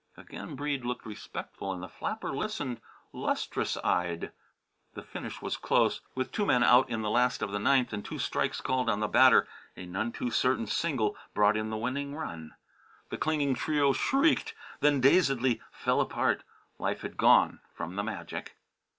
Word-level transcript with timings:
Again 0.17 0.55
Breede 0.55 0.83
looked 0.83 1.05
respectful, 1.05 1.71
and 1.71 1.83
the 1.83 1.87
flapper 1.87 2.31
listened, 2.31 2.81
lustrous 3.13 3.77
eyed. 3.83 4.31
The 4.95 5.03
finish 5.03 5.43
was 5.43 5.57
close. 5.57 6.01
With 6.15 6.31
two 6.31 6.43
men 6.43 6.63
out 6.63 6.89
in 6.89 7.03
the 7.03 7.09
last 7.11 7.41
half 7.41 7.49
of 7.49 7.53
the 7.53 7.59
ninth 7.59 7.93
and 7.93 8.03
two 8.03 8.17
strikes 8.17 8.61
called 8.61 8.89
on 8.89 8.99
the 8.99 9.07
batter, 9.07 9.47
a 9.77 9.85
none 9.85 10.11
too 10.11 10.31
certain 10.31 10.65
single 10.65 11.15
brought 11.35 11.55
in 11.55 11.69
the 11.69 11.77
winning 11.77 12.15
run. 12.15 12.55
The 13.11 13.19
clinging 13.19 13.53
trio 13.53 13.93
shrieked 13.93 14.55
then 14.79 15.01
dazedly 15.01 15.61
fell 15.71 16.01
apart. 16.01 16.41
Life 16.79 17.01
had 17.01 17.15
gone 17.15 17.59
from 17.75 17.95
the 17.95 18.01
magic. 18.03 18.55